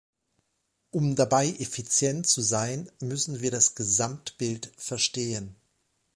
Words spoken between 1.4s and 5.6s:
effizient zu sein, müssen wir das Gesamtbild verstehen.